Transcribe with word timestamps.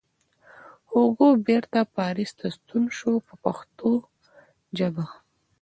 هوګو 0.91 1.27
بېرته 1.47 1.79
پاریس 1.95 2.31
ته 2.39 2.47
ستون 2.55 2.83
شو 2.97 3.13
په 3.27 3.33
پښتو 3.43 3.91
ژبه. 4.77 5.05